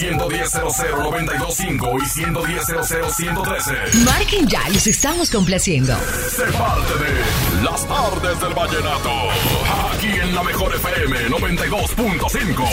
[0.00, 2.66] Al 110 925 y 110
[3.16, 3.72] 113.
[4.06, 5.94] Marquen ya, los estamos complaciendo.
[6.30, 9.10] Sé parte de Las tardes del vallenato.
[9.94, 12.64] Aquí en la mejor FM 92.5.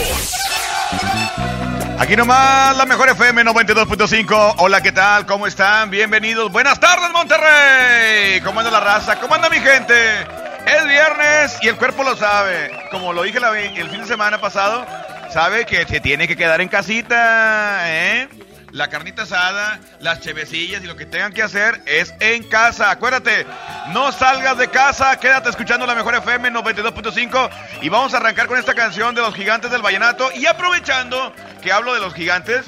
[1.99, 4.55] Aquí nomás la mejor FM 92.5.
[4.59, 5.26] Hola, ¿qué tal?
[5.26, 5.90] ¿Cómo están?
[5.90, 6.49] Bienvenidos.
[6.49, 8.40] Buenas tardes, Monterrey.
[8.40, 9.20] ¿Cómo anda la raza?
[9.20, 10.21] ¿Cómo anda mi gente?
[10.66, 12.71] Es viernes y el cuerpo lo sabe.
[12.90, 14.85] Como lo dije la- el fin de semana pasado,
[15.38, 18.27] sabe que se tiene que quedar en casita, ¿eh?
[18.72, 22.90] La carnita asada, las chevecillas y lo que tengan que hacer es en casa.
[22.90, 23.46] Acuérdate,
[23.90, 27.52] no salgas de casa, quédate escuchando la mejor FM 92.5
[27.84, 30.32] y vamos a arrancar con esta canción de los gigantes del vallenato.
[30.34, 32.66] Y aprovechando que hablo de los gigantes,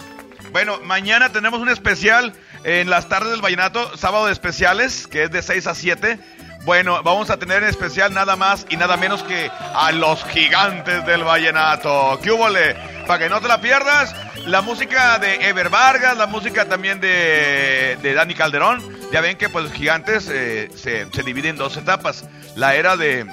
[0.52, 5.32] bueno, mañana tenemos un especial en las tardes del vallenato, sábado de especiales, que es
[5.32, 6.20] de 6 a 7.
[6.66, 11.06] Bueno, vamos a tener en especial nada más y nada menos que a los gigantes
[11.06, 12.20] del vallenato.
[12.22, 12.76] ¿Qué húbole?
[13.08, 14.14] Para que no te la pierdas,
[14.46, 18.84] la música de Ever Vargas, la música también de, de Dani Calderón.
[19.12, 22.26] Ya ven que pues los gigantes eh, se, se dividen en dos etapas.
[22.56, 23.26] La era de,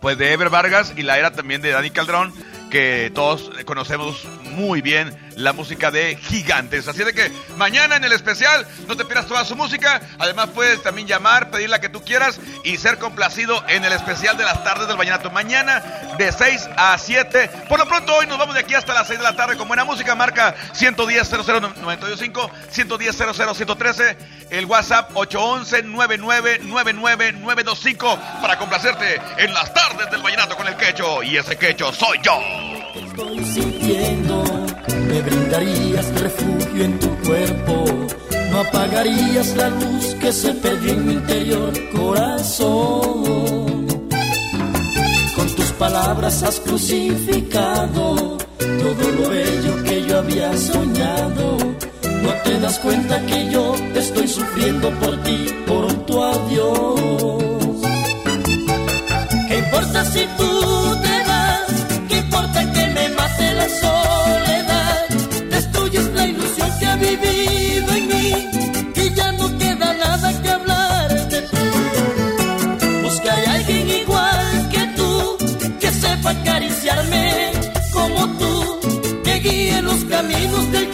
[0.00, 2.32] pues de Ever Vargas y la era también de Dani Calderón,
[2.70, 6.88] que todos conocemos muy bien la música de Gigantes.
[6.88, 10.00] Así de que mañana en el especial no te pierdas toda su música.
[10.18, 14.36] Además puedes también llamar, pedir la que tú quieras y ser complacido en el especial
[14.36, 15.30] de las tardes del Vallenato.
[15.30, 15.84] Mañana
[16.18, 17.50] de 6 a 7.
[17.68, 19.68] Por lo pronto hoy nos vamos de aquí hasta las 6 de la tarde con
[19.68, 20.14] buena música.
[20.14, 24.16] Marca 110 00925 110 113
[24.50, 31.22] el WhatsApp 811 9999925 para complacerte en las tardes del Vallenato con el quecho.
[31.22, 32.40] Y ese quecho soy yo.
[32.94, 34.45] estoy sintiendo.
[35.08, 37.84] Me brindarías refugio en tu cuerpo.
[38.50, 43.86] No apagarías la luz que se perdió en mi interior corazón.
[45.36, 51.56] Con tus palabras has crucificado todo lo bello que yo había soñado.
[52.22, 57.00] No te das cuenta que yo estoy sufriendo por ti, por tu adiós.
[59.48, 61.86] ¿Qué importa si tú te vas?
[62.08, 64.65] ¿Qué importa que me mate la soledad?
[66.96, 68.48] Vivido en mí
[68.94, 71.66] y ya no queda nada que hablar de ti.
[73.02, 75.36] Busca alguien igual que tú
[75.80, 77.52] que sepa acariciarme
[77.92, 78.80] como tú,
[79.24, 80.85] que guíe los caminos del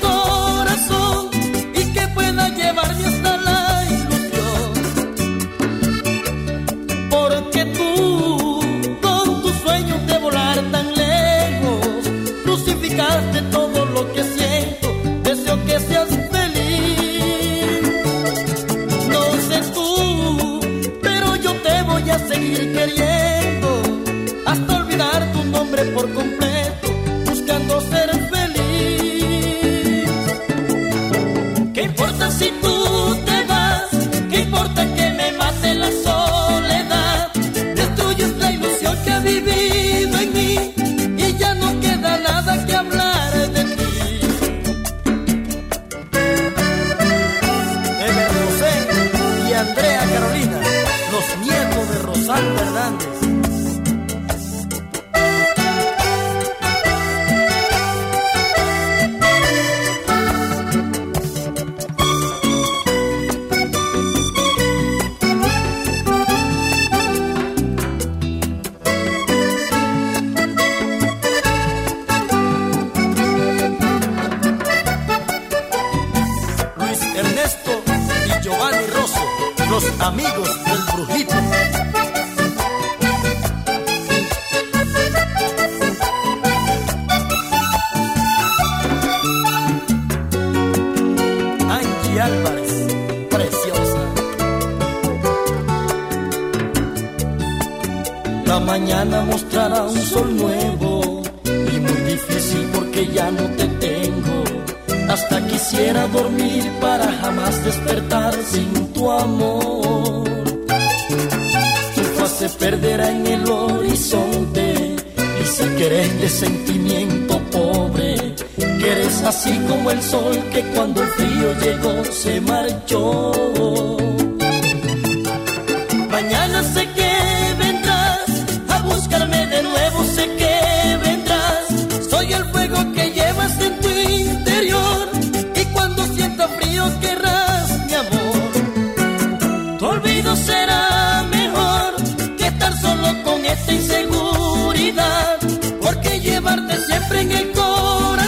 [140.63, 141.97] será mejor
[142.37, 145.39] que estar solo con esta inseguridad,
[145.81, 148.22] porque llevarte siempre en el corazón,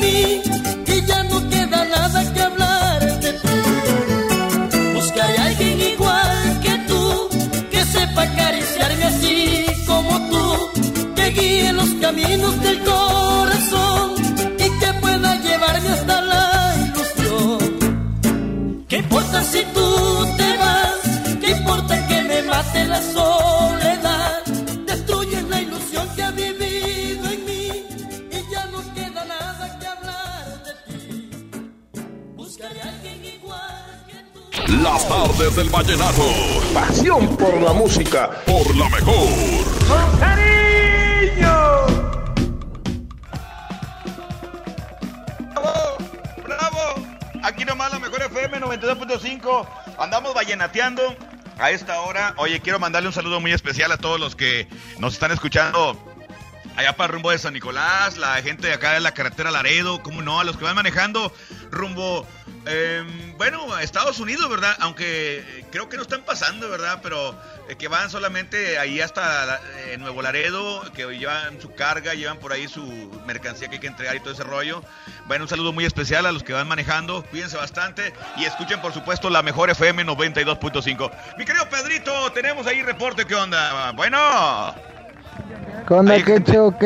[0.00, 0.42] mí
[0.86, 3.48] y ya no queda nada que hablar de ti.
[4.94, 7.28] Buscaré a alguien igual que tú,
[7.70, 14.14] que sepa acariciarme así como tú, que guíe los caminos del corazón
[14.58, 17.58] y que pueda llevarme hasta la ilusión.
[18.88, 19.88] ¿Qué importa si tú
[20.36, 21.38] te vas?
[21.40, 23.35] ¿Qué importa que me mate la soledad?
[35.08, 36.22] Las tardes del vallenato.
[36.74, 38.42] Pasión por la música.
[38.44, 39.28] Por la mejor.
[45.54, 45.98] ¡Bravo!
[46.44, 47.06] ¡Bravo!
[47.44, 49.68] Aquí nomás la mejor FM 92.5.
[49.98, 51.16] Andamos vallenateando
[51.58, 52.34] a esta hora.
[52.38, 54.66] Oye, quiero mandarle un saludo muy especial a todos los que
[54.98, 55.96] nos están escuchando
[56.76, 60.22] allá para rumbo de San Nicolás, la gente de acá de la carretera Laredo, cómo
[60.22, 61.32] no, a los que van manejando
[61.70, 62.26] rumbo,
[62.66, 63.04] eh,
[63.36, 64.74] bueno, Estados Unidos, ¿verdad?
[64.80, 67.00] Aunque eh, creo que no están pasando, ¿verdad?
[67.02, 67.34] Pero
[67.68, 72.38] eh, que van solamente ahí hasta la- eh, Nuevo Laredo, que llevan su carga, llevan
[72.38, 72.82] por ahí su
[73.26, 74.82] mercancía que hay que entregar y todo ese rollo.
[75.26, 78.92] Bueno, un saludo muy especial a los que van manejando, cuídense bastante y escuchen por
[78.92, 81.10] supuesto la mejor FM 92.5.
[81.38, 83.92] Mi querido Pedrito, tenemos ahí reporte, ¿qué onda?
[83.92, 84.18] Bueno.
[85.86, 86.14] ¿Qué onda?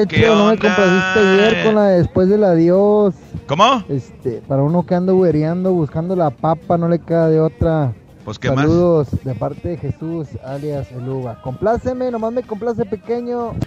[0.08, 3.14] ¿qué no me complaciste ayer con la de después del adiós.
[3.50, 3.84] ¿Cómo?
[3.88, 7.92] Este, para uno que anda huereando, buscando la papa, no le queda de otra.
[8.24, 8.60] Pues qué más.
[8.60, 11.42] Saludos de parte de Jesús, alias El Uva.
[11.42, 13.56] Compláceme, nomás me complace pequeño.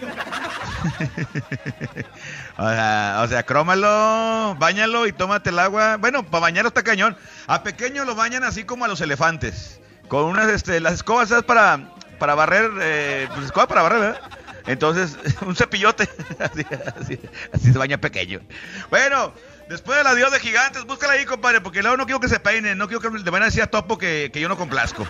[2.58, 5.98] O sea, o sea, crómalo, bañalo y tómate el agua.
[5.98, 7.16] Bueno, para bañar está cañón.
[7.48, 9.82] A pequeño lo bañan así como a los elefantes.
[10.08, 11.46] Con unas, este, las escobas, ¿sabes?
[11.46, 11.90] Para,
[12.20, 14.22] para barrer, eh, pues escoba para barrer, ¿verdad?
[14.66, 16.08] Entonces, un cepillote.
[16.40, 16.66] Así,
[17.00, 17.20] así,
[17.54, 18.40] así se baña pequeño.
[18.90, 19.34] Bueno,
[19.74, 22.78] después del adiós de gigantes, búscala ahí, compadre, porque luego no quiero que se peinen,
[22.78, 25.04] no quiero que le van a decir a Topo que, que yo no complazco.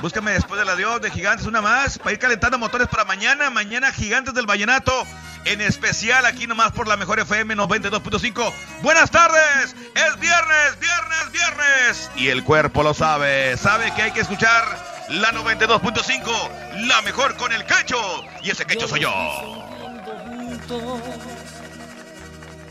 [0.00, 3.50] Búscame después del adiós de Gigantes una más para ir calentando motores para mañana.
[3.50, 5.06] Mañana Gigantes del Vallenato
[5.44, 8.50] en especial aquí nomás por la mejor FM 92.5.
[8.82, 12.10] Buenas tardes, es viernes, viernes, viernes.
[12.16, 14.64] Y el cuerpo lo sabe, sabe que hay que escuchar
[15.10, 17.98] la 92.5, la mejor con el quecho.
[18.42, 19.12] Y ese quecho soy yo.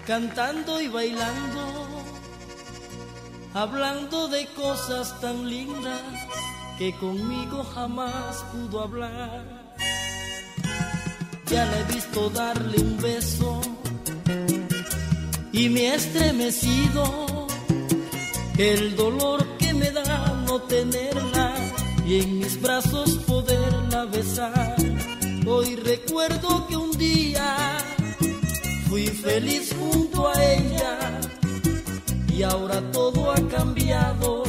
[0.08, 2.04] Cantando y bailando,
[3.56, 6.00] hablando de cosas tan lindas
[6.78, 9.44] que conmigo jamás pudo hablar.
[11.48, 13.62] Ya la he visto darle un beso
[15.52, 17.48] y me he estremecido
[18.60, 21.52] el dolor que me da no tenerla
[22.06, 24.76] y en mis brazos poderla besar.
[25.48, 27.95] Hoy recuerdo que un día
[28.88, 31.20] fui feliz junto a ella.
[32.36, 34.44] Y ahora todo ha cambiado.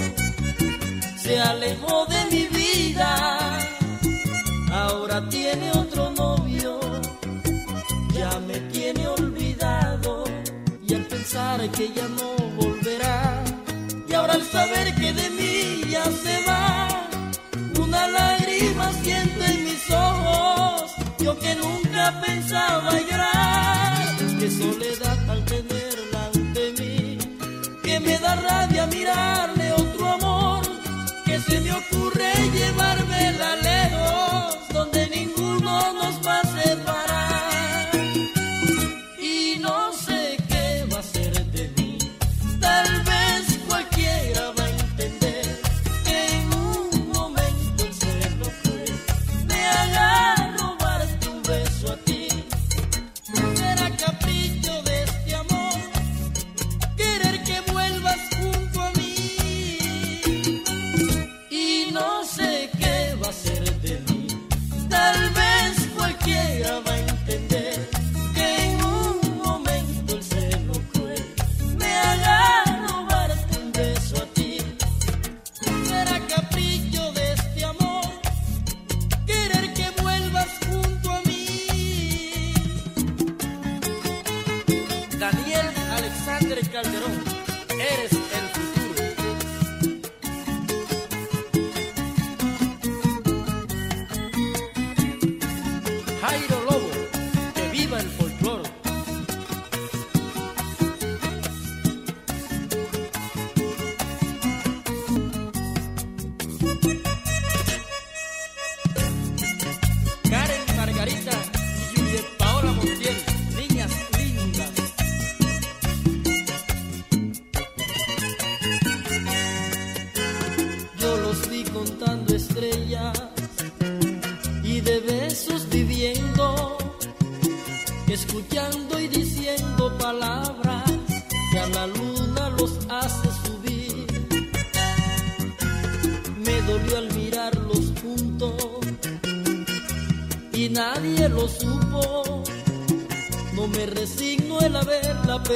[1.22, 3.58] Se alejó de mi vida,
[4.72, 6.78] ahora tiene otro novio,
[8.12, 10.24] ya me tiene olvidado.
[10.86, 13.42] Y al pensar que ya no volverá.
[14.08, 16.88] Y ahora al saber que de mí ya se va,
[17.80, 23.45] una lágrima siento en mis ojos, yo que nunca pensaba llorar,
[24.66, 27.18] soledad al tenerla ante mí,
[27.82, 30.62] que me da rabia mirarle otro amor,
[31.24, 34.25] que se me ocurre llevármela lejos,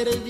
[0.04, 0.29] perdido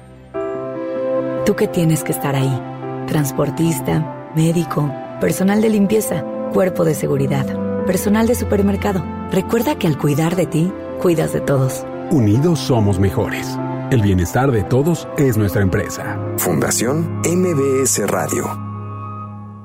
[1.45, 2.61] Tú que tienes que estar ahí.
[3.07, 7.45] Transportista, médico, personal de limpieza, cuerpo de seguridad,
[7.85, 9.03] personal de supermercado.
[9.31, 10.71] Recuerda que al cuidar de ti,
[11.01, 11.83] cuidas de todos.
[12.11, 13.57] Unidos somos mejores.
[13.89, 16.19] El bienestar de todos es nuestra empresa.
[16.37, 18.70] Fundación MBS Radio.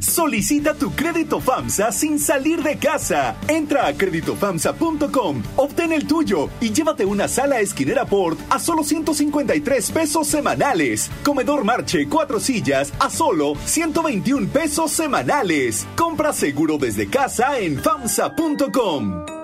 [0.00, 3.36] Solicita tu crédito FAMSA sin salir de casa.
[3.48, 9.90] Entra a créditofamsa.com, obtén el tuyo y llévate una sala esquinera Port a solo 153
[9.90, 11.10] pesos semanales.
[11.24, 15.86] Comedor Marche, cuatro sillas a solo 121 pesos semanales.
[15.96, 19.35] Compra seguro desde casa en FAMSA.com.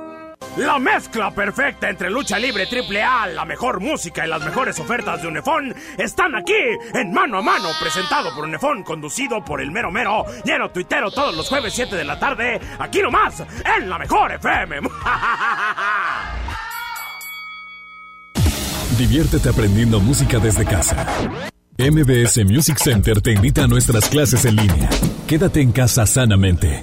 [0.56, 5.22] La mezcla perfecta entre lucha libre triple A, la mejor música y las mejores ofertas
[5.22, 6.52] de Unefón están aquí
[6.92, 11.34] en Mano a Mano, presentado por Unefón, conducido por el mero mero, lleno tuitero todos
[11.34, 13.42] los jueves 7 de la tarde, aquí nomás,
[13.78, 14.80] en la mejor FM.
[18.98, 21.06] Diviértete aprendiendo música desde casa.
[21.78, 24.90] MBS Music Center te invita a nuestras clases en línea.
[25.26, 26.82] Quédate en casa sanamente.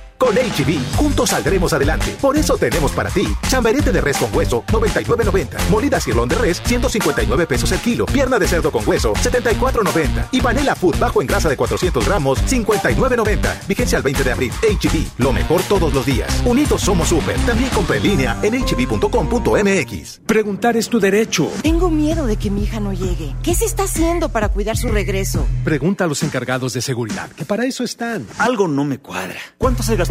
[0.21, 2.15] Con HB, juntos saldremos adelante.
[2.21, 5.69] Por eso tenemos para ti chamberete de res con hueso, 99.90.
[5.71, 8.05] Molida cirlón de res, 159 pesos el kilo.
[8.05, 10.27] Pierna de cerdo con hueso, 74.90.
[10.31, 13.67] Y panela food bajo en grasa de 400 gramos, 59.90.
[13.67, 14.51] Vigencia al 20 de abril.
[14.61, 16.29] HB, lo mejor todos los días.
[16.45, 17.35] Unidos somos super.
[17.47, 20.21] También compra en línea en hb.com.mx.
[20.27, 21.51] Preguntar es tu derecho.
[21.63, 23.35] Tengo miedo de que mi hija no llegue.
[23.41, 25.47] ¿Qué se está haciendo para cuidar su regreso?
[25.63, 28.27] Pregunta a los encargados de seguridad, que para eso están.
[28.37, 29.39] Algo no me cuadra.
[29.57, 30.10] ¿Cuánto se gastó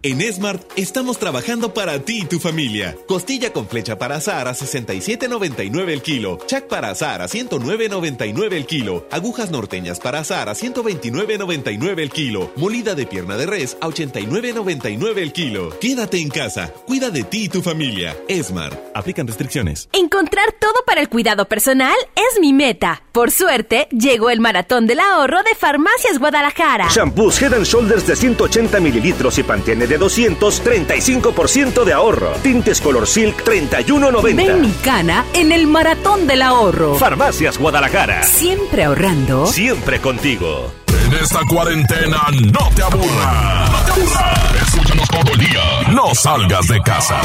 [0.00, 2.96] En Smart estamos trabajando para ti y tu familia.
[3.08, 6.38] Costilla con flecha para azar a 67.99 el kilo.
[6.46, 9.08] Chac para azar a 109.99 el kilo.
[9.10, 12.52] Agujas norteñas para azar a 129.99 el kilo.
[12.54, 15.76] Molida de pierna de res a 89.99 el kilo.
[15.80, 16.72] Quédate en casa.
[16.86, 18.16] Cuida de ti y tu familia.
[18.40, 18.78] Smart.
[18.94, 19.88] Aplican restricciones.
[19.92, 23.02] Encontrar todo para el cuidado personal es mi meta.
[23.10, 26.86] Por suerte, llegó el maratón del ahorro de Farmacias Guadalajara.
[26.88, 32.30] Shampoos Head and Shoulders de 180 mililitros y Pantene de 235% de ahorro.
[32.42, 34.36] Tintes Color Silk 31.90.
[34.36, 36.94] Ven mi cana en el maratón del ahorro.
[36.96, 38.22] Farmacias Guadalajara.
[38.22, 39.46] Siempre ahorrando.
[39.46, 40.72] Siempre contigo.
[41.06, 42.18] En esta cuarentena
[42.52, 43.70] no te aburras.
[43.70, 44.62] No te aburras.
[44.68, 45.62] Escúchanos todo el día.
[45.92, 47.18] No salgas de casa.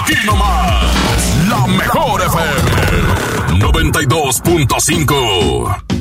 [0.00, 0.84] Aquí nomás.
[1.48, 3.60] La mejor FM.
[3.60, 5.93] 92.5.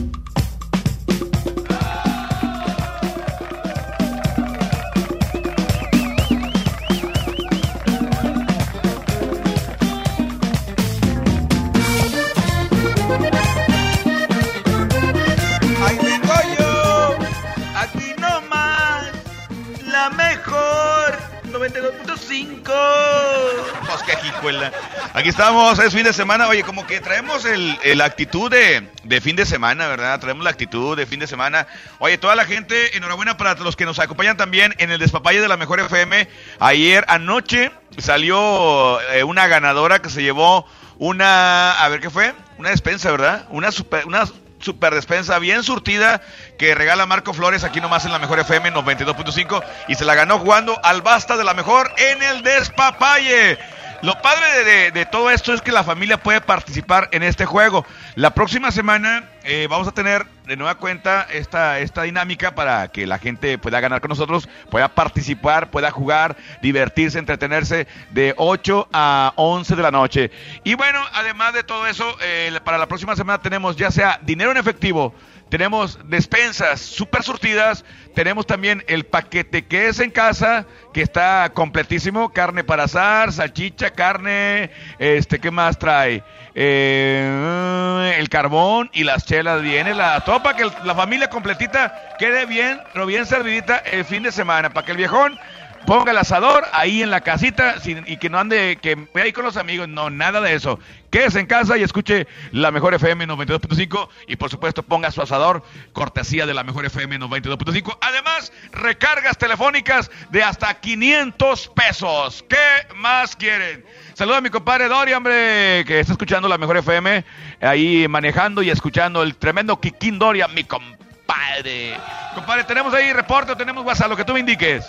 [25.14, 26.48] Aquí estamos, es fin de semana.
[26.48, 30.20] Oye, como que traemos el, el actitud de, de fin de semana, ¿verdad?
[30.20, 31.68] Traemos la actitud de fin de semana.
[32.00, 35.48] Oye, toda la gente, enhorabuena para los que nos acompañan también en el despapalle de
[35.48, 36.28] la mejor FM.
[36.60, 40.66] Ayer anoche salió eh, una ganadora que se llevó
[40.98, 43.46] una, a ver qué fue, una despensa, ¿verdad?
[43.50, 44.26] Una super, una
[44.64, 46.22] super despensa bien surtida
[46.58, 50.40] que regala Marco Flores aquí nomás en la mejor FM 92.5 y se la ganó
[50.40, 53.60] jugando al basta de la mejor en el despapalle.
[54.04, 57.86] Lo padre de, todo esto es que la familia puede participar en este juego.
[58.16, 63.08] La próxima semana eh, vamos a tener de nueva cuenta esta, esta dinámica para que
[63.08, 69.32] la gente pueda ganar con nosotros, pueda participar, pueda jugar, divertirse, entretenerse de 8 a
[69.38, 70.32] 11 de la noche.
[70.66, 74.52] Y bueno, además de todo eso, eh, para la próxima semana tenemos ya sea dinero
[74.52, 75.16] en efectivo,
[75.54, 77.86] tenemos despensas súper surtidas.
[78.16, 82.34] Tenemos también el paquete que es en casa, que está completísimo.
[82.34, 84.72] Carne para asar, salchicha, carne.
[84.98, 86.24] Este, ¿qué más trae?
[86.56, 89.62] Eh, el carbón y las chelas.
[89.62, 94.32] Viene la topa, que la familia completita quede bien, pero bien servidita el fin de
[94.32, 94.72] semana.
[94.72, 95.38] Para que el viejón
[95.86, 99.58] ponga el asador ahí en la casita y que no ande, que ahí con los
[99.58, 99.88] amigos.
[99.88, 100.80] No, nada de eso.
[101.10, 105.64] Quédese en casa y escuche la mejor FM 92.5 y por supuesto ponga su asador,
[105.94, 107.98] cortesía de la mejor FM 92.5.
[108.02, 112.44] Además, recargas telefónicas de hasta 500 pesos.
[112.50, 113.86] ¿Qué más quieren?
[114.16, 117.24] Saluda a mi compadre Dori, hombre, que está escuchando la mejor FM,
[117.62, 121.98] ahí manejando y escuchando el tremendo Kikín Doria, mi compadre.
[122.34, 124.86] Compadre, tenemos ahí reporte, tenemos WhatsApp, lo que tú me indiques.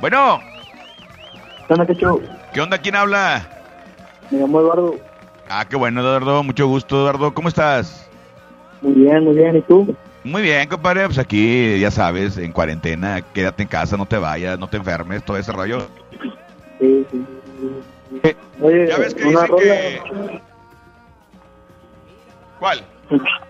[0.00, 0.40] Bueno.
[1.66, 2.20] ¿Qué onda, Cacho?
[2.52, 2.78] ¿Qué onda?
[2.78, 3.46] ¿Quién habla?
[4.30, 4.94] Me llamo Eduardo.
[5.48, 6.42] Ah, qué bueno, Eduardo.
[6.42, 7.32] Mucho gusto, Eduardo.
[7.34, 8.08] ¿Cómo estás?
[8.82, 9.56] Muy bien, muy bien.
[9.56, 9.94] ¿Y tú?
[10.24, 11.06] Muy bien, compadre.
[11.06, 15.22] Pues aquí, ya sabes, en cuarentena, quédate en casa, no te vayas, no te enfermes,
[15.24, 15.78] todo ese rollo.
[16.78, 17.26] Sí, sí.
[18.62, 19.62] Oye, Ya ves que una rola.
[19.62, 20.00] que...
[22.58, 22.84] ¿Cuál?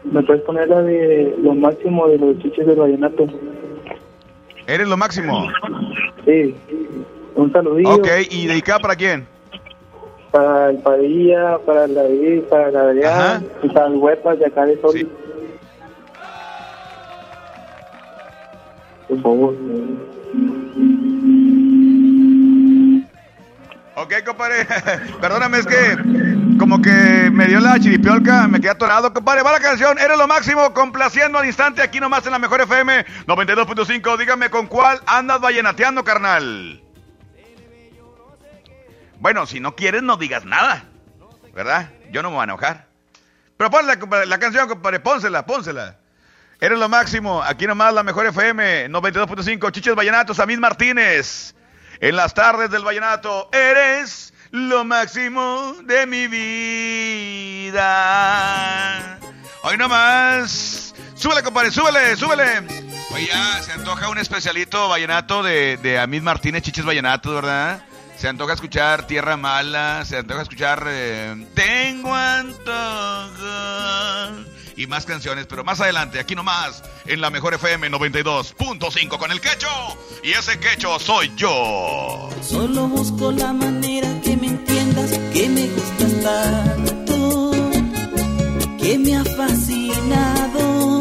[0.04, 3.26] ¿Me puedes poner la de lo máximo de los chiches del vallenato?
[4.70, 5.48] ¿Eres lo máximo?
[6.24, 6.54] Sí.
[7.34, 7.94] Un saludito.
[7.94, 9.26] Ok, ¿y dedicada para quién?
[10.30, 14.66] Para el Padilla, para la David, para la Adrián, y para las huepas de acá
[14.66, 15.08] de Sol.
[19.08, 19.54] Por favor.
[23.96, 24.66] Ok, compadre.
[25.20, 25.96] Perdóname, es que
[26.58, 29.42] como que me dio la chiripiolca, me quedé atorado, compadre.
[29.42, 33.04] Va la canción, eres lo máximo, complaciendo al instante aquí nomás en la mejor FM
[33.26, 34.18] 92.5.
[34.18, 36.82] Dígame con cuál andas vallenateando, carnal.
[39.18, 40.84] Bueno, si no quieres, no digas nada.
[41.54, 41.90] ¿Verdad?
[42.10, 42.86] Yo no me voy a enojar.
[43.56, 45.96] Pero compadre, la canción, compadre, pónsela, pónsela.
[46.60, 51.54] Eres lo máximo, aquí nomás la mejor FM 92.5, Chiches Vallenatos, Samid Martínez.
[52.00, 57.78] En las tardes del vallenato, eres lo máximo de mi vida.
[59.62, 60.94] Hoy nomás.
[61.14, 62.62] Súbele, compadre, súbele, súbele.
[63.12, 67.82] Oye, ya se antoja un especialito vallenato de, de Amid Martínez, Chiches Vallenatos, ¿verdad?
[68.16, 72.64] Se antoja escuchar Tierra Mala, se antoja escuchar eh, Tengo antojo
[74.80, 79.38] y más canciones, pero más adelante, aquí nomás, en la mejor FM 92.5 con el
[79.38, 79.68] quecho.
[80.22, 82.30] Y ese quecho soy yo.
[82.40, 87.50] Solo busco la manera que me entiendas, que me gustas tanto,
[88.78, 91.00] que me ha fascinado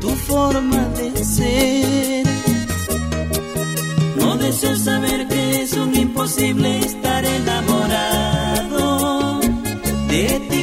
[0.00, 2.26] tu forma de ser.
[4.16, 8.56] No deseo saber que es un imposible estar enamorado
[10.08, 10.55] de ti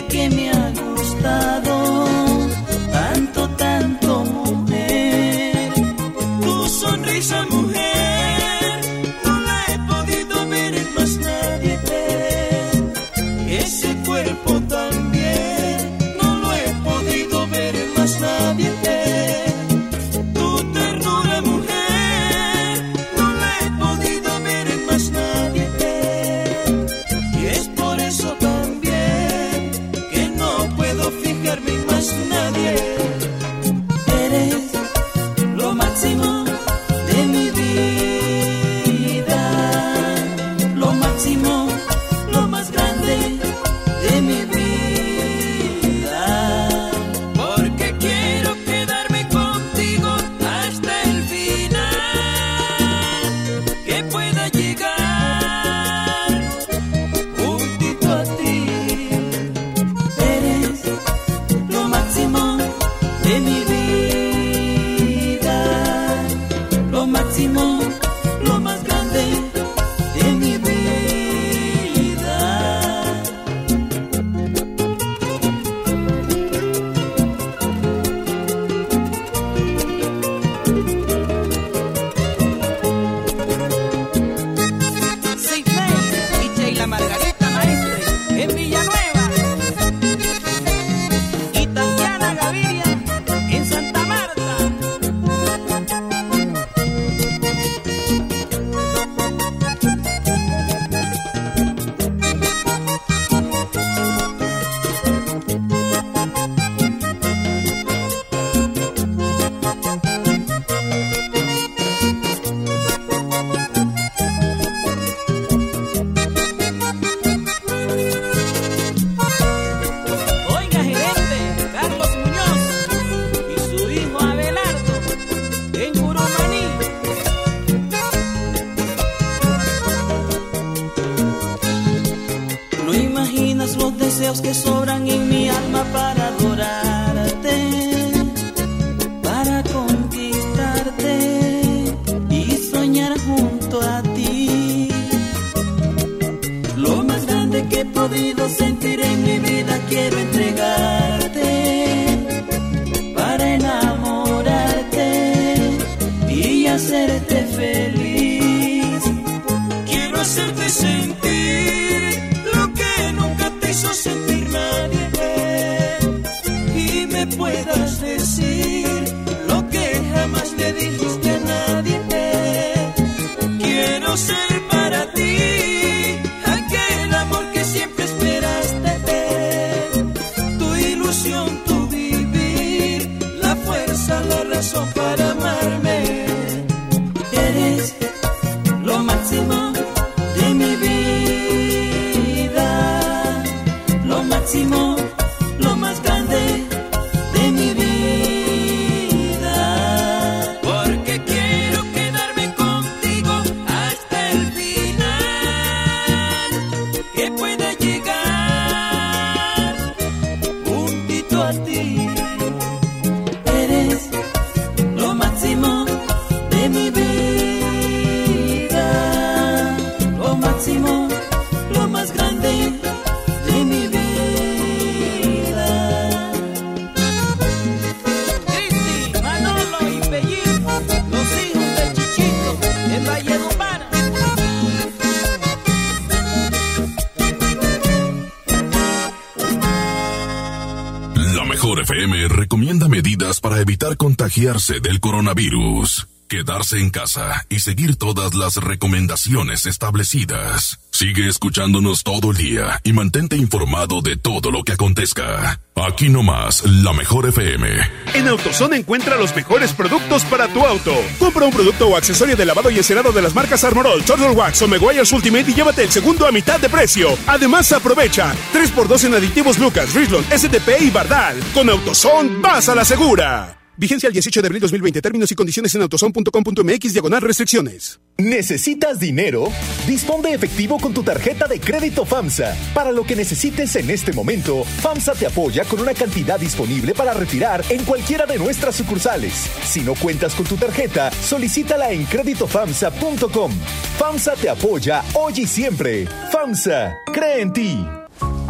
[244.33, 246.07] contagiarse del coronavirus.
[246.27, 250.79] Quedarse en casa y seguir todas las recomendaciones establecidas.
[250.91, 255.59] Sigue escuchándonos todo el día y mantente informado de todo lo que acontezca.
[255.75, 257.67] Aquí nomás, la mejor FM.
[258.15, 260.95] En AutoZone encuentra los mejores productos para tu auto.
[261.19, 264.63] Compra un producto o accesorio de lavado y encerado de las marcas Armorol, Turtle Wax
[264.63, 267.09] o Meguiar's Ultimate y llévate el segundo a mitad de precio.
[267.27, 271.37] Además, aprovecha 3x2 en aditivos Lucas, Richland, STP y Bardal.
[271.53, 273.62] Con AutoZone, vas a la segura.
[273.75, 275.01] Vigencia el 18 de abril 2020.
[275.01, 277.99] Términos y condiciones en autoson.com.mx diagonal restricciones.
[278.17, 279.47] ¿Necesitas dinero?
[279.87, 282.55] Dispón de efectivo con tu tarjeta de crédito FAMSA.
[282.73, 287.13] Para lo que necesites en este momento, FAMSA te apoya con una cantidad disponible para
[287.13, 289.49] retirar en cualquiera de nuestras sucursales.
[289.63, 293.51] Si no cuentas con tu tarjeta, solicítala en créditofamsa.com.
[293.97, 296.07] FAMSA te apoya hoy y siempre.
[296.31, 298.02] FAMSA, cree en ti.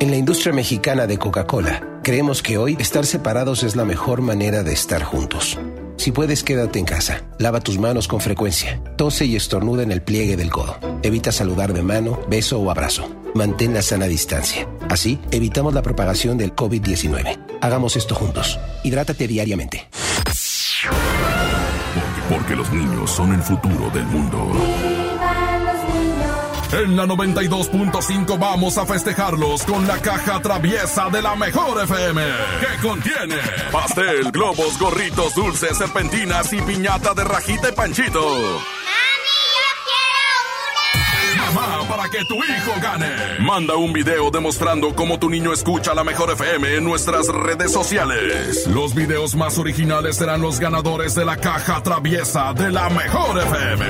[0.00, 4.62] En la industria mexicana de Coca-Cola, creemos que hoy estar separados es la mejor manera
[4.62, 5.58] de estar juntos.
[5.96, 7.24] Si puedes, quédate en casa.
[7.38, 8.82] Lava tus manos con frecuencia.
[8.96, 10.78] Tose y estornuda en el pliegue del codo.
[11.02, 13.14] Evita saludar de mano, beso o abrazo.
[13.34, 14.66] Mantén la sana distancia.
[14.88, 17.38] Así, evitamos la propagación del COVID-19.
[17.60, 18.58] Hagamos esto juntos.
[18.82, 19.88] Hidrátate diariamente.
[21.94, 24.99] Porque, porque los niños son el futuro del mundo.
[26.72, 32.22] En la 92.5 vamos a festejarlos con la caja traviesa de la mejor FM,
[32.60, 33.34] que contiene
[33.72, 38.22] pastel, globos, gorritos, dulces, serpentinas y piñata de rajita y panchito.
[41.36, 43.40] Mamá, para que tu hijo gane.
[43.40, 48.68] Manda un video demostrando cómo tu niño escucha la mejor FM en nuestras redes sociales.
[48.68, 53.86] Los videos más originales serán los ganadores de la caja traviesa de la mejor FM.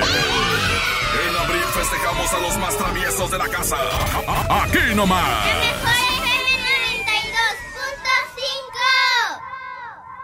[1.91, 3.75] Festejamos a los más traviesos de la casa.
[4.49, 5.45] Aquí nomás.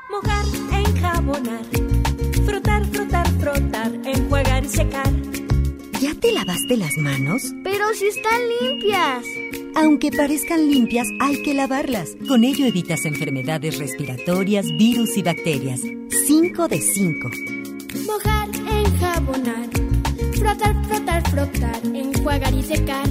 [0.09, 1.65] Mojar, enjabonar,
[2.45, 5.11] frotar, frotar, frotar, enjuagar y secar.
[5.99, 7.43] ¿Ya te lavaste las manos?
[7.65, 9.25] Pero si están limpias.
[9.75, 12.11] Aunque parezcan limpias, hay que lavarlas.
[12.29, 15.81] Con ello evitas enfermedades respiratorias, virus y bacterias.
[16.27, 17.29] 5 de 5.
[18.05, 18.36] Mojar,
[20.47, 23.05] frotar, frotar, frotar, enjuagar y secar.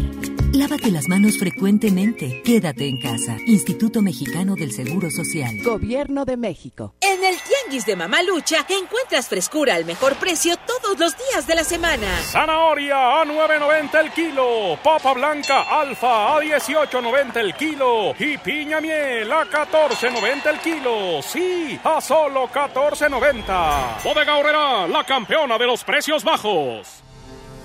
[0.54, 2.40] Lávate las manos frecuentemente.
[2.42, 3.36] Quédate en casa.
[3.46, 5.58] Instituto Mexicano del Seguro Social.
[5.62, 6.94] Gobierno de México.
[7.02, 11.64] En el Tianguis de Mamalucha encuentras frescura al mejor precio todos los días de la
[11.64, 12.06] semana.
[12.22, 19.30] Zanahoria a 9.90 el kilo, papa blanca alfa a 18.90 el kilo y piña miel
[19.30, 21.20] a 14.90 el kilo.
[21.22, 24.02] Sí, a solo 14.90.
[24.04, 27.02] Bodega Horrera, la campeona de los precios bajos.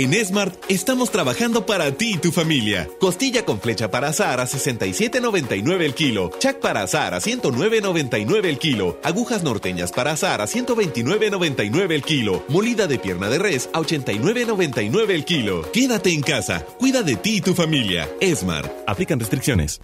[0.00, 2.88] En Smart estamos trabajando para ti y tu familia.
[2.98, 6.30] Costilla con flecha para azar a 67.99 el kilo.
[6.38, 8.98] Chac para azar a 109.99 el kilo.
[9.04, 12.42] Agujas norteñas para azar a 129.99 el kilo.
[12.48, 15.70] Molida de pierna de res a 89.99 el kilo.
[15.70, 16.64] Quédate en casa.
[16.78, 18.08] Cuida de ti y tu familia.
[18.34, 18.72] Smart.
[18.86, 19.82] Aplican restricciones.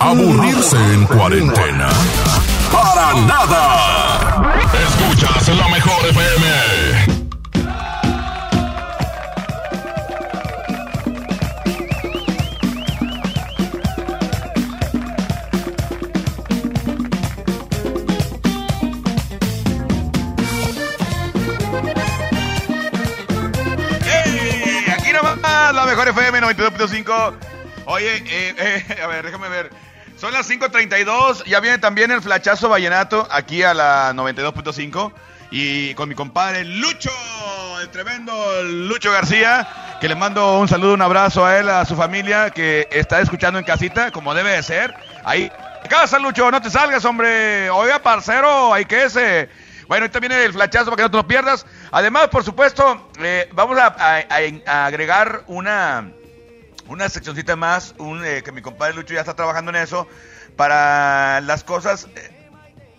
[0.00, 1.90] Aburrirse en cuarentena.
[2.72, 4.66] Para nada.
[4.74, 6.75] Escuchas la mejor FM.
[25.96, 27.34] Mejor FM 92.5.
[27.86, 29.70] Oye, eh, eh, a ver, déjame ver.
[30.18, 35.12] Son las 5.32, ya viene también el flachazo vallenato aquí a la 92.5
[35.50, 37.10] y con mi compadre Lucho,
[37.80, 41.96] el tremendo Lucho García, que le mando un saludo, un abrazo a él, a su
[41.96, 44.94] familia que está escuchando en casita, como debe de ser.
[45.24, 45.50] Ahí,
[45.88, 47.70] casa Lucho, no te salgas, hombre.
[47.70, 49.48] Oiga, parcero, hay que ese.
[49.88, 51.64] Bueno, ahorita viene el flachazo para que no te lo pierdas.
[51.92, 56.10] Además, por supuesto, eh, vamos a, agregar una,
[56.88, 60.08] una seccioncita más, un, eh, que mi compadre Lucho ya está trabajando en eso,
[60.56, 62.30] para las cosas eh,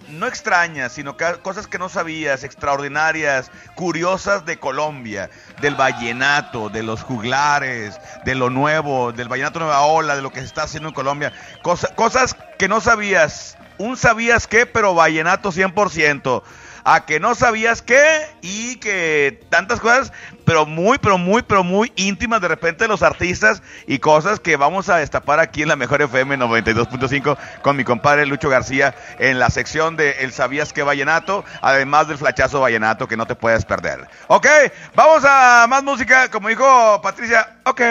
[0.08, 7.04] no extrañas, sino cosas que no sabías, extraordinarias, curiosas de Colombia, del vallenato, de los
[7.04, 10.96] juglares, de lo nuevo, del vallenato nueva ola, de lo que se está haciendo en
[10.96, 16.44] Colombia, Cosa- cosas que no sabías, un sabías qué, pero vallenato 100%.
[16.90, 18.02] A que no sabías qué
[18.42, 20.14] y que tantas cosas,
[20.48, 24.88] pero muy, pero muy, pero muy íntimas de repente los artistas y cosas que vamos
[24.88, 29.50] a destapar aquí en la Mejor FM 92.5 con mi compadre Lucho García en la
[29.50, 34.08] sección de El Sabías que Vallenato, además del flachazo Vallenato que no te puedes perder.
[34.28, 34.48] Ok,
[34.96, 37.82] vamos a más música, como dijo Patricia, ok,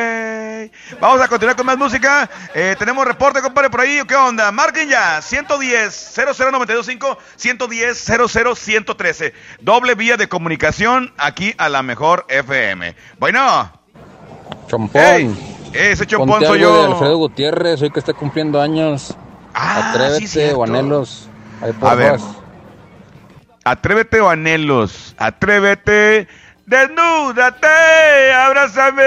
[0.98, 2.30] vamos a continuar con más música.
[2.54, 4.50] Eh, tenemos reporte, compadre, por ahí, ¿qué onda?
[4.50, 12.45] Marquen ya, 110 00925 110 00113 doble vía de comunicación aquí a la Mejor FM.
[13.18, 13.70] Bueno,
[14.68, 15.02] Chompón.
[15.02, 16.80] Ey, ese chompón soy yo.
[16.82, 19.16] de Alfredo Gutiérrez, hoy que está cumpliendo años.
[19.54, 21.28] Ah, Atrévete, sí, o anhelos.
[21.62, 22.20] Ahí A ver.
[23.64, 26.28] Atrévete o anhelos, atrévete,
[26.66, 29.02] desnúdate, abrázame,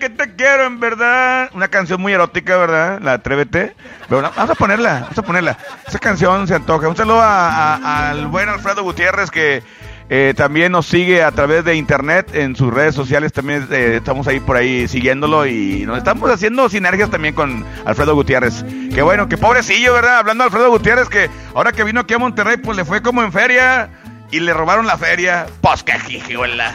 [0.00, 1.50] que te quiero en verdad.
[1.54, 2.98] Una canción muy erótica, ¿verdad?
[3.00, 3.76] La Atrévete.
[4.08, 5.58] Pero no, vamos a ponerla, vamos a ponerla.
[5.86, 6.88] Esa canción se antoja.
[6.88, 9.62] Un saludo a- a- al buen Alfredo Gutiérrez que
[10.08, 13.32] eh, también nos sigue a través de internet en sus redes sociales.
[13.32, 18.14] También eh, estamos ahí por ahí siguiéndolo y nos estamos haciendo sinergias también con Alfredo
[18.14, 18.64] Gutiérrez.
[18.94, 20.18] Que bueno, que pobrecillo, ¿verdad?
[20.18, 23.22] Hablando de Alfredo Gutiérrez, que ahora que vino aquí a Monterrey, pues le fue como
[23.22, 23.90] en feria
[24.30, 25.46] y le robaron la feria.
[25.60, 26.72] Pues que jijihuela.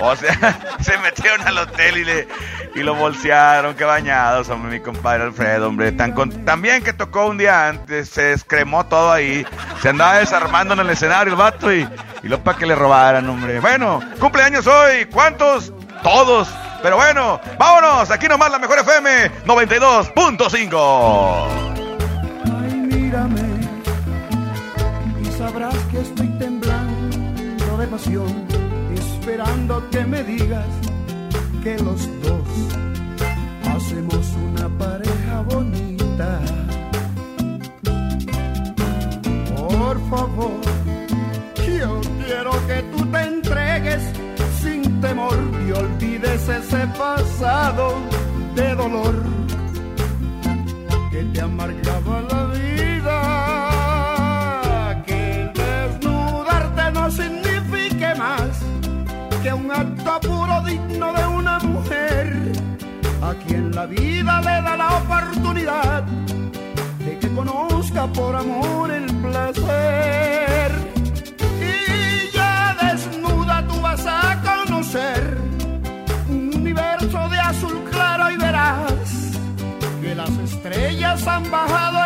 [0.00, 2.28] O sea, se metieron al hotel y le
[2.74, 5.90] y lo bolsearon, qué bañados, hombre, mi compadre Alfredo, hombre.
[5.92, 9.44] Tan con- también que tocó un día antes, se descremó todo ahí.
[9.82, 11.88] Se andaba desarmando en el escenario el vato y,
[12.22, 13.58] y lo para que le robaran, hombre.
[13.58, 15.72] Bueno, cumpleaños hoy, ¿cuántos?
[16.04, 16.48] Todos.
[16.82, 21.48] Pero bueno, vámonos, aquí nomás la mejor FM 92.5.
[22.44, 23.40] Ay, mírame
[25.20, 26.28] y sabrás que estoy
[27.78, 28.46] de pasión,
[28.92, 30.66] esperando que me digas
[31.62, 32.48] que los dos
[33.72, 36.40] hacemos una pareja bonita.
[39.56, 40.60] Por favor,
[41.78, 44.02] yo quiero que tú te entregues
[44.60, 47.87] sin temor y olvides ese pasado
[68.14, 70.72] por amor el placer.
[71.60, 75.38] Y ya desnuda tú vas a conocer
[76.28, 79.38] un universo de azul claro y verás
[80.00, 81.97] que las estrellas han bajado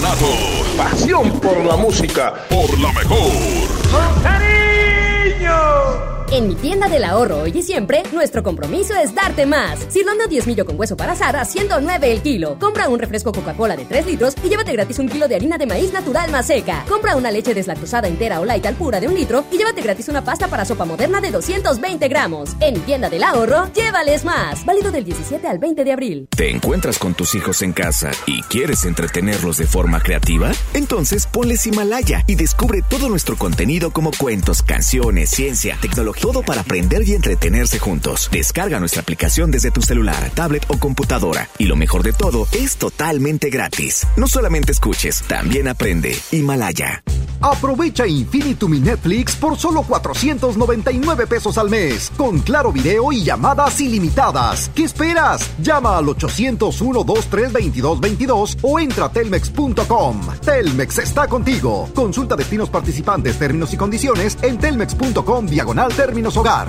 [0.00, 0.26] vallenato.
[0.76, 2.34] Pasión por la música.
[2.48, 3.32] Por la mejor.
[4.22, 5.52] ¡Cariño!
[6.32, 9.86] En mi tienda del ahorro hoy y siempre, nuestro compromiso es darte más.
[9.90, 12.58] Cirlando 10 millo con hueso para asar a 109 el kilo.
[12.58, 15.66] Compra un refresco Coca-Cola de 3 litros y llévate gratis un kilo de harina de
[15.66, 16.84] maíz natural más seca.
[16.88, 20.08] Compra una leche deslactosada entera o light al pura de un litro y llévate gratis
[20.08, 22.50] una pasta para sopa moderna de 220 gramos.
[22.60, 24.64] En tienda del ahorro, llévales más.
[24.64, 26.28] Válido del 17 al 20 de abril.
[26.34, 30.52] ¿Te encuentras con tus hijos en casa y quieres entretenerlos de forma creativa?
[30.74, 36.62] Entonces ponles Himalaya y descubre todo nuestro contenido como cuentos, canciones, ciencia, tecnología, todo para
[36.62, 38.28] aprender y entretenerse juntos.
[38.32, 41.48] Descarga nuestra aplicación desde tu celular, tablet o computadora.
[41.58, 44.06] Y lo mejor de todo, es totalmente gratis.
[44.16, 46.16] No solamente escuches, también aprende.
[46.30, 47.02] Himalaya.
[47.40, 53.80] Aprovecha Infinitum y Netflix por solo 499 pesos al mes, con claro video y llamadas
[53.80, 54.70] ilimitadas.
[54.76, 55.50] ¿Qué esperas?
[55.60, 60.20] Llama al 801-232222 o entra a telmex.com.
[60.44, 61.90] Telmex está contigo.
[61.96, 66.68] Consulta destinos participantes, términos y condiciones en telmex.com diagonal términos hogar.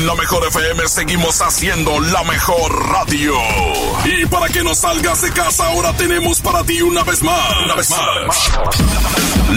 [0.00, 3.34] En la mejor FM seguimos haciendo la mejor radio.
[4.06, 7.56] Y para que no salgas de casa, ahora tenemos para ti una vez más.
[7.66, 8.50] Una vez más.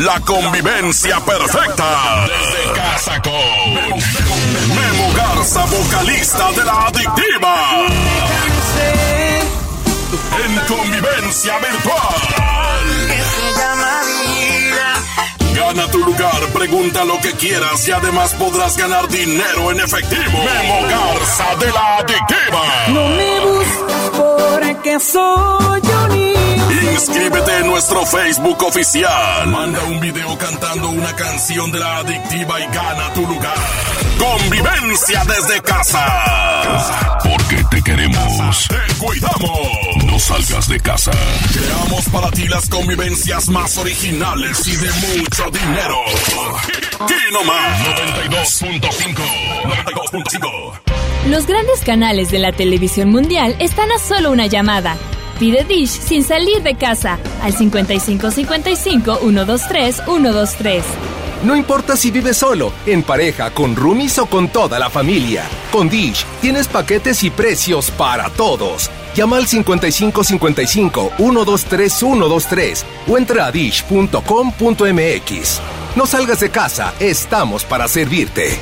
[0.01, 2.27] La convivencia perfecta.
[2.27, 3.83] Desde casa con
[4.75, 7.55] Memo Garza, vocalista de la adictiva.
[10.43, 13.02] En convivencia virtual.
[15.73, 20.37] Gana tu lugar, pregunta lo que quieras y además podrás ganar dinero en efectivo.
[20.37, 22.61] Memo Garza de la Adictiva.
[22.89, 26.91] No me buscas porque soy un niño.
[26.91, 29.47] Inscríbete en nuestro Facebook oficial.
[29.47, 33.57] Manda un video cantando una canción de la Adictiva y gana tu lugar.
[34.19, 37.17] Convivencia desde casa.
[37.23, 38.67] Porque te queremos.
[38.67, 40.02] Te cuidamos.
[40.19, 41.11] Salgas de casa.
[41.53, 45.95] Creamos para ti las convivencias más originales y de mucho dinero.
[46.99, 47.79] Aquí nomás.
[48.59, 49.15] 92.5.
[49.63, 50.83] 92.5.
[51.29, 54.97] Los grandes canales de la televisión mundial están a solo una llamada.
[55.39, 60.83] Pide Dish sin salir de casa al 5555 123 123.
[61.43, 65.43] No importa si vives solo, en pareja, con roomies o con toda la familia.
[65.73, 68.89] Con Dish tienes paquetes y precios para todos.
[69.13, 74.13] Llama al 5555 123 123 o entra a dish.com.mx.
[75.97, 78.57] No salgas de casa, estamos para servirte.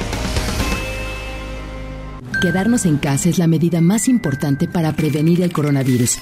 [2.42, 6.18] Quedarnos en casa es la medida más importante para prevenir el coronavirus.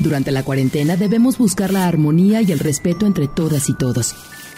[0.00, 4.16] Durante la cuarentena debemos buscar la armonía y el respeto entre todas y todos.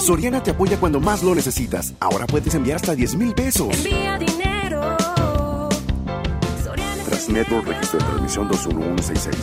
[0.00, 1.94] Soriana te apoya cuando más lo necesitas.
[2.00, 3.68] Ahora puedes enviar hasta 10 mil pesos.
[3.76, 4.50] Envía dinero.
[7.30, 9.36] Network Registro de Transmisión 21166.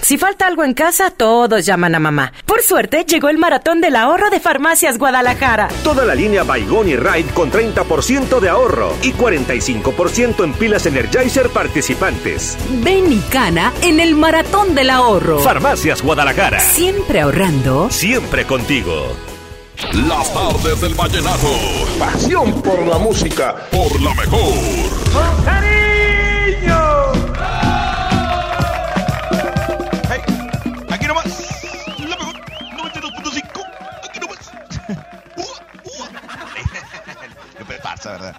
[0.00, 2.32] Si falta algo en casa, todos llaman a mamá.
[2.44, 5.68] Por suerte, llegó el maratón del ahorro de Farmacias Guadalajara.
[5.82, 11.48] Toda la línea Baigón y Ride con 30% de ahorro y 45% en pilas Energizer
[11.50, 12.56] participantes.
[12.84, 15.40] Ven y cana en el maratón del ahorro.
[15.40, 16.60] Farmacias Guadalajara.
[16.60, 17.88] Siempre ahorrando.
[17.90, 19.16] Siempre contigo.
[19.92, 21.48] Las tardes del vallenato.
[21.98, 23.54] Pasión por la música.
[23.70, 24.54] Por la mejor.
[25.12, 27.12] ¡Con cariño!
[30.90, 31.26] Aquí nomás.
[31.98, 32.34] La mejor.
[32.76, 33.64] 92.5.
[34.08, 34.38] Aquí nomás.
[37.68, 38.36] Qué pasa, ¿verdad?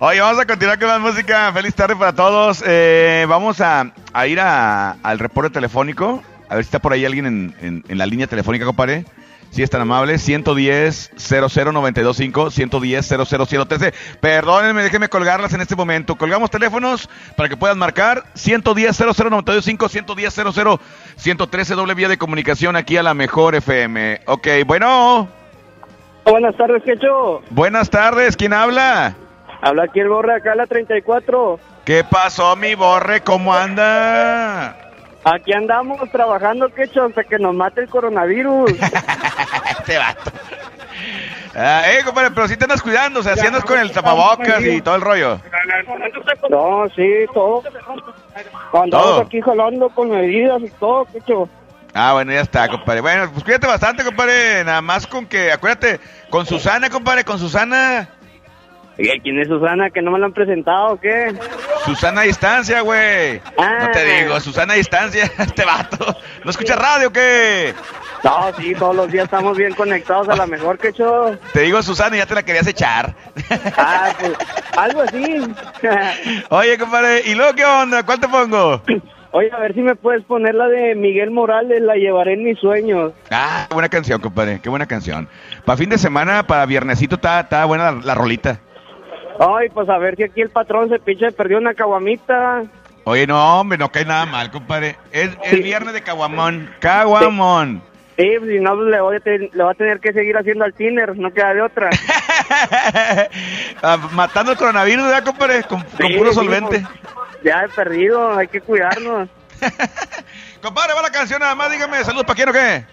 [0.00, 1.50] Oye, vamos a continuar con la música.
[1.52, 2.62] Feliz tarde para todos.
[2.66, 6.22] Eh, vamos a, a ir a- al reporte telefónico.
[6.48, 9.04] A ver si está por ahí alguien en, en- en la línea telefónica, compadre.
[9.54, 13.94] Si es tan amable, 110 00925 110 00013.
[14.20, 16.16] Perdónenme, déjenme colgarlas en este momento.
[16.16, 20.80] Colgamos teléfonos para que puedan marcar 110 00925 110 00
[21.14, 24.22] 113 doble vía de comunicación aquí a la mejor FM.
[24.26, 25.28] Ok, bueno.
[26.24, 27.42] Buenas tardes, Quecho.
[27.50, 29.14] Buenas tardes, ¿quién habla?
[29.62, 31.60] Habla aquí el borre acá, la 34.
[31.84, 33.20] ¿Qué pasó, mi borre?
[33.20, 34.83] ¿Cómo anda?
[35.24, 38.70] Aquí andamos trabajando, Quecho, hasta que nos mate el coronavirus.
[39.78, 40.30] este vato.
[41.56, 44.62] Ah, eh, compadre, pero si te andas cuidando, o sea, si andas con el tapabocas
[44.62, 45.40] y todo el rollo.
[46.50, 47.62] No, sí, todo.
[48.72, 49.20] Andamos Todo.
[49.20, 51.48] aquí jalando con medidas y todo, Quecho.
[51.94, 53.00] Ah, bueno, ya está, compadre.
[53.00, 54.64] Bueno, pues cuídate bastante, compadre.
[54.64, 58.08] Nada más con que, acuérdate, con Susana, compadre, con Susana.
[58.96, 59.90] ¿Quién es Susana?
[59.90, 61.34] ¿Que no me la han presentado o qué?
[61.84, 63.40] Susana a distancia, güey.
[63.58, 66.16] No te digo, Susana a distancia, este vato.
[66.44, 67.74] ¿No escucha radio o qué?
[68.22, 71.36] No, sí, todos los días estamos bien conectados a la mejor, Quecho.
[71.52, 73.14] Te digo Susana y ya te la querías echar.
[73.76, 74.32] Ah, pues,
[74.76, 75.42] algo así.
[76.48, 78.02] Oye, compadre, ¿y luego qué onda?
[78.04, 78.80] ¿Cuál te pongo?
[79.32, 82.58] Oye, a ver si me puedes poner la de Miguel Morales, la llevaré en mis
[82.60, 83.12] sueños.
[83.30, 85.28] Ah, qué buena canción, compadre, qué buena canción.
[85.64, 88.60] Para fin de semana, para viernesito, está, está buena la, la rolita.
[89.38, 92.62] Ay, pues a ver si aquí el patrón se pinche perdió una caguamita.
[93.04, 94.96] Oye, no, hombre, no cae nada mal, compadre.
[95.12, 96.70] Es el viernes de Caguamón.
[96.80, 97.82] Caguamón.
[98.16, 100.36] Sí, pues, si no, pues, le voy, a te- le voy a tener que seguir
[100.38, 101.90] haciendo al tiner, no queda de otra.
[103.82, 105.62] Ah, matando el coronavirus, ¿verdad, compadre?
[105.64, 106.80] Con, con Sí, puro sí, solvente.
[107.14, 109.28] pues, ya he perdido, hay que cuidarnos.
[110.62, 112.84] Compadre, va la canción nada más, dígame, saludos para quién o qué.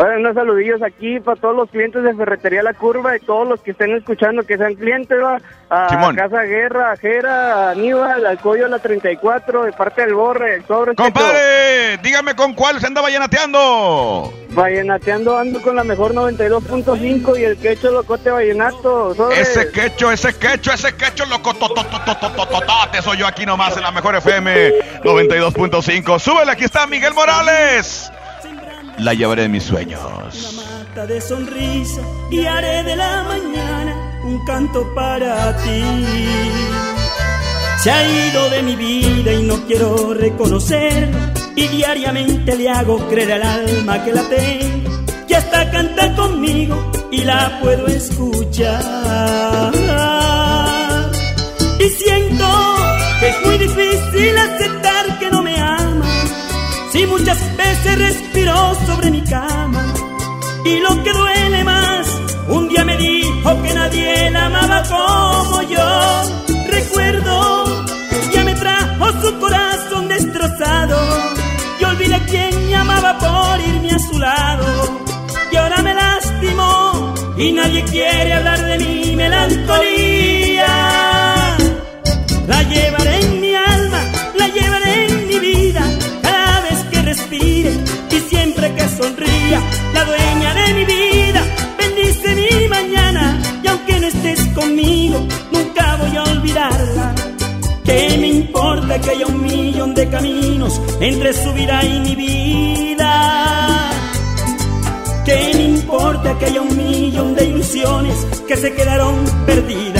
[0.00, 3.60] Oye, unos saludillos aquí para todos los clientes de Ferretería La Curva y todos los
[3.60, 5.38] que estén escuchando que sean clientes, ¿va?
[5.68, 6.16] A Simón.
[6.16, 10.64] Casa Guerra, a Jera, a Aníbal, al Coyo La 34, de parte del Borre, el
[10.64, 10.94] sobre.
[10.94, 14.32] Compadre, dígame con cuál se anda vallenateando.
[14.52, 19.14] Vallenateando ando con la mejor 92.5 y el quecho locote vallenato.
[19.14, 19.38] sobre.
[19.38, 23.02] Ese quecho, ese quecho, ese quecho loco, to, to, to, to, to, to, to, tote,
[23.02, 26.18] soy yo aquí nomás en la mejor FM 92.5.
[26.18, 28.10] Súbele, aquí está Miguel Morales.
[29.00, 30.00] La llevaré en mis sueños.
[30.56, 35.82] mata de sonrisa y haré de la mañana un canto para ti.
[37.82, 41.18] Se ha ido de mi vida y no quiero reconocerlo
[41.56, 44.90] y diariamente le hago creer al alma que la tengo,
[45.26, 49.72] que hasta canta conmigo y la puedo escuchar.
[51.78, 52.46] Y siento
[53.18, 54.69] que es muy difícil aceptar
[57.10, 59.84] muchas veces respiró sobre mi cama
[60.64, 62.06] y lo que duele más,
[62.48, 66.22] un día me dijo que nadie la amaba como yo.
[66.70, 70.98] Recuerdo que día me trajo su corazón destrozado
[71.80, 75.00] y olvidé a quien me amaba por irme a su lado.
[75.50, 80.66] Y ahora me lastimó y nadie quiere hablar de mi melancolía.
[82.46, 82.99] La llevaré
[94.66, 97.14] nunca voy a olvidarla.
[97.84, 103.90] ¿Qué me importa que haya un millón de caminos entre su vida y mi vida?
[105.24, 109.14] ¿Qué me importa que haya un millón de ilusiones que se quedaron
[109.46, 109.99] perdidas.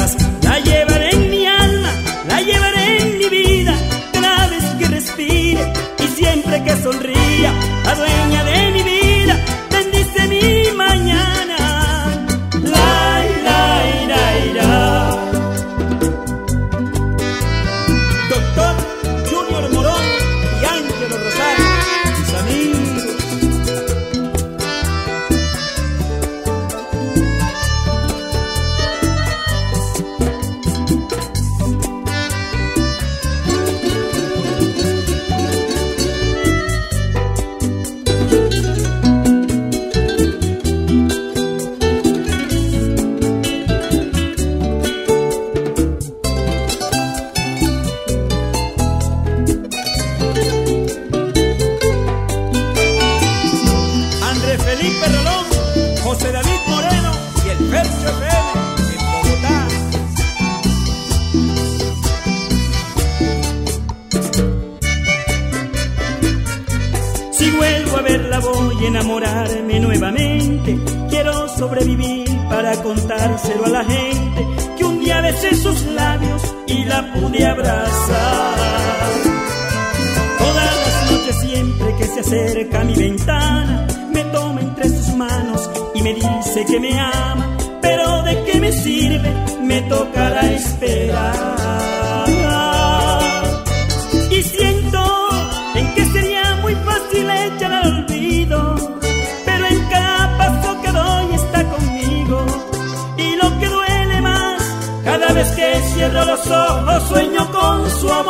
[105.31, 108.30] Cada vez que cierro los ojos sueño con su amor.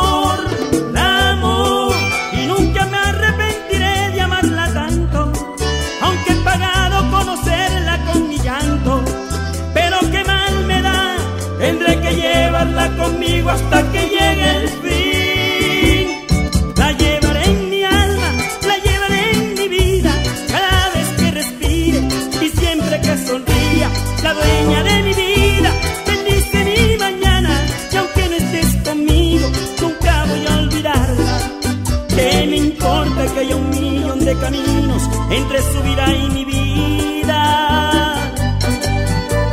[34.41, 38.15] Caminos entre su vida y mi vida?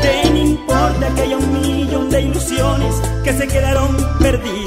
[0.03, 4.58] ¿Qué me importa que haya un millón de ilusiones que se quedaron perdidas?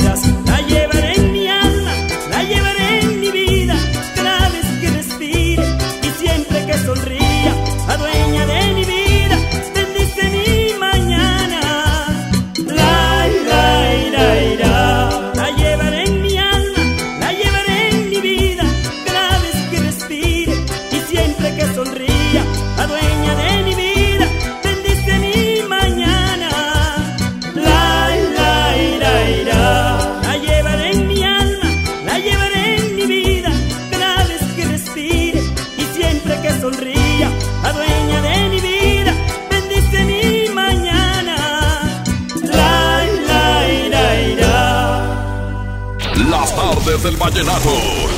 [47.32, 47.70] Vallenato.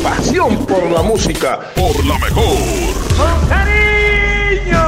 [0.01, 1.59] Pasión por la música.
[1.76, 2.57] Por la mejor.
[3.18, 4.84] ¡Con cariño!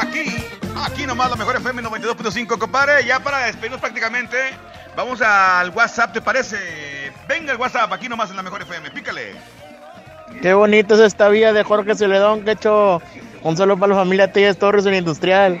[0.00, 0.44] Aquí,
[0.84, 3.04] aquí nomás la mejor FM 92.5, compadre.
[3.06, 4.36] Ya para despedirnos prácticamente,
[4.96, 6.91] vamos al WhatsApp, ¿te parece?
[7.28, 9.34] Venga el WhatsApp, aquí nomás en la mejor FM, pícale.
[10.40, 13.02] Qué bonito es esta vía de Jorge Celedón, que hecho
[13.42, 15.60] un solo para la familia Tellas Torres en Industrial.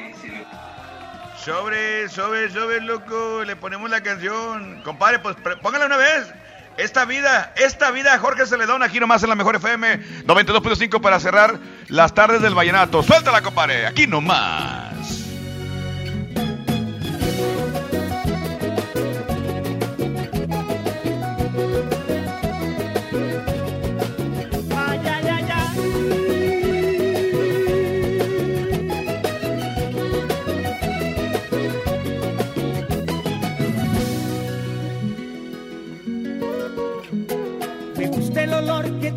[1.36, 4.80] Sobre, sobre, sobre, loco, le ponemos la canción.
[4.82, 6.32] Compadre, pues póngala una vez.
[6.76, 11.58] Esta vida, esta vida, Jorge Celedón, aquí nomás en la mejor FM 92.5 para cerrar
[11.88, 13.02] las tardes del vallenato.
[13.02, 14.91] Suéltala, compadre, aquí nomás.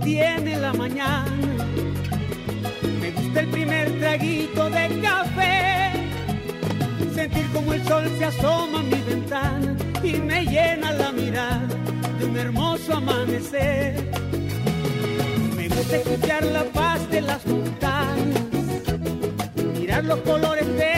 [0.05, 1.25] Tiene la mañana.
[3.01, 5.93] Me gusta el primer traguito de café.
[7.15, 11.67] Sentir como el sol se asoma a mi ventana y me llena la mirada
[12.19, 14.11] de un hermoso amanecer.
[15.57, 18.45] Me gusta escuchar la paz de las montañas,
[18.85, 20.94] saborear los colores del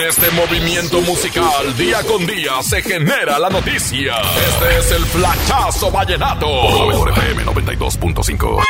[0.00, 4.14] este movimiento musical, día con día, se genera la noticia.
[4.48, 6.46] Este es el Flachazo Vallenato.
[6.92, 8.62] Por FM 92.5.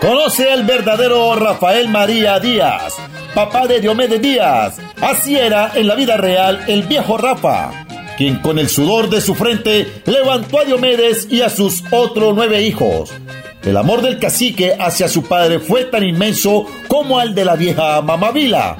[0.00, 2.94] Conoce al verdadero Rafael María Díaz,
[3.34, 4.76] papá de Diomedes Díaz.
[5.00, 7.86] Así era en la vida real el viejo Rafa,
[8.18, 12.62] quien con el sudor de su frente levantó a Diomedes y a sus otros nueve
[12.62, 13.12] hijos.
[13.66, 18.00] El amor del cacique hacia su padre fue tan inmenso como al de la vieja
[18.00, 18.76] Mamavila,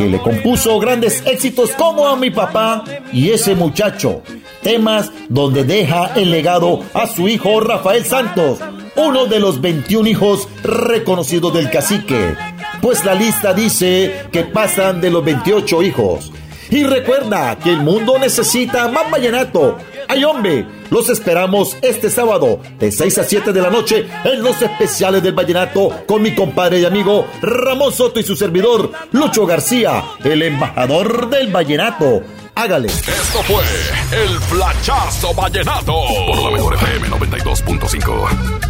[0.00, 4.22] que le compuso grandes éxitos como a mi papá y ese muchacho,
[4.62, 8.60] temas donde deja el legado a su hijo Rafael Santos,
[8.96, 12.34] uno de los 21 hijos reconocidos del cacique,
[12.80, 16.32] pues la lista dice que pasan de los 28 hijos.
[16.70, 19.76] Y recuerda que el mundo necesita más vallenato.
[20.08, 20.66] ¡Ay hombre!
[20.90, 25.34] Los esperamos este sábado de 6 a 7 de la noche en los especiales del
[25.34, 31.28] vallenato con mi compadre y amigo Ramón Soto y su servidor Lucho García, el embajador
[31.28, 32.22] del vallenato.
[32.54, 32.88] Hágale.
[32.88, 33.62] Esto fue
[34.12, 35.94] el Flachazo Vallenato.
[36.26, 38.69] Por la mejor FM 92.5.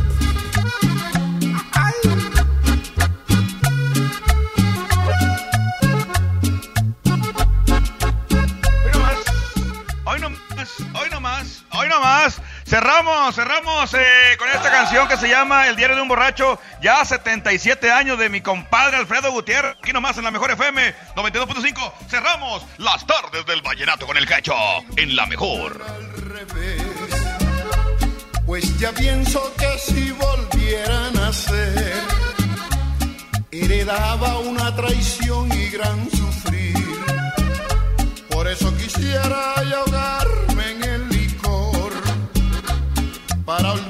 [12.71, 16.57] Cerramos, cerramos eh, con esta canción que se llama El diario de un borracho.
[16.81, 19.75] Ya 77 años de mi compadre Alfredo Gutiérrez.
[19.83, 21.93] Aquí nomás en la mejor FM 92.5.
[22.09, 24.55] Cerramos las tardes del vallenato con el cacho.
[24.97, 25.85] En la mejor.
[28.47, 32.05] Pues ya pienso que si volvieran a ser,
[33.51, 36.77] heredaba una traición y gran sufrir.
[38.31, 39.55] Por eso quisiera
[43.51, 43.90] para olvidar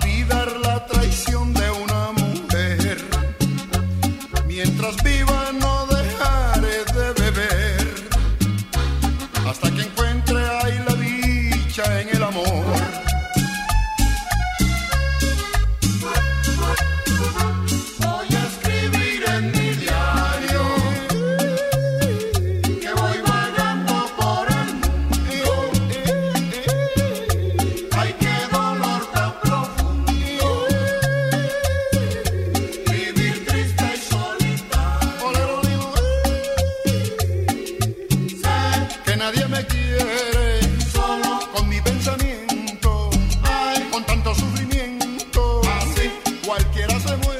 [46.71, 47.40] cualquiera se muere.